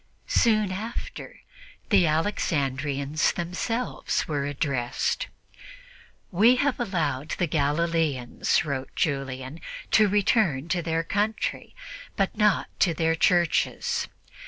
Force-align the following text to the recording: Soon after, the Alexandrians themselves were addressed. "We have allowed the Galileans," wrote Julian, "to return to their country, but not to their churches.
Soon 0.25 0.71
after, 0.71 1.41
the 1.89 2.07
Alexandrians 2.07 3.33
themselves 3.33 4.27
were 4.27 4.47
addressed. 4.47 5.27
"We 6.31 6.55
have 6.55 6.79
allowed 6.79 7.29
the 7.37 7.45
Galileans," 7.45 8.65
wrote 8.65 8.95
Julian, 8.95 9.59
"to 9.91 10.07
return 10.07 10.69
to 10.69 10.81
their 10.81 11.03
country, 11.03 11.75
but 12.15 12.35
not 12.35 12.67
to 12.79 12.95
their 12.95 13.13
churches. 13.13 14.07